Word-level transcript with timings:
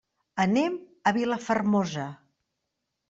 Anem 0.45 0.79
a 1.11 1.13
Vilafermosa. 1.19 2.09